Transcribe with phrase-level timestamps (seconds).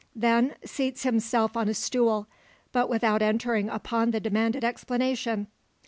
[0.15, 2.25] Then seats himself on a stool,
[2.71, 5.45] but without entering upon the demanded explanation.